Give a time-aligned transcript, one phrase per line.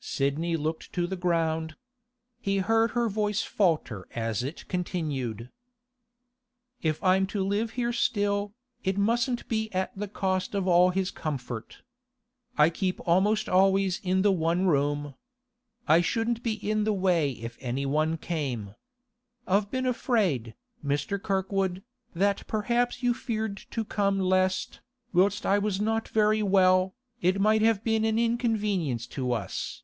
[0.00, 1.76] Sidney looked to the ground.
[2.40, 5.50] He heard her voice falter as it continued.
[6.80, 8.54] 'If I'm to live here still,
[8.84, 11.82] it mustn't be at the cost of all his comfort.
[12.56, 15.14] I keep almost always in the one room.
[15.88, 18.76] I shouldn't be in the way if anyone came.
[19.48, 21.20] I've been afraid, Mr.
[21.20, 21.82] Kirkwood,
[22.14, 24.80] that perhaps you feared to come lest,
[25.12, 29.82] whilst I was not very well, it might have been an inconvenience to us.